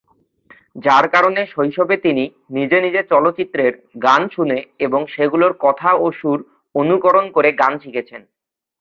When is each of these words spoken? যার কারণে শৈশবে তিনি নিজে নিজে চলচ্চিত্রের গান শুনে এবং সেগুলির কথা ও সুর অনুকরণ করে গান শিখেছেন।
যার 0.75 1.05
কারণে 1.07 1.41
শৈশবে 1.47 1.95
তিনি 2.05 2.23
নিজে 2.55 2.77
নিজে 2.85 3.01
চলচ্চিত্রের 3.11 3.73
গান 4.03 4.21
শুনে 4.35 4.57
এবং 4.85 5.01
সেগুলির 5.13 5.53
কথা 5.65 5.89
ও 5.95 6.15
সুর 6.19 6.39
অনুকরণ 6.75 7.25
করে 7.35 7.49
গান 7.61 7.73
শিখেছেন। 7.83 8.21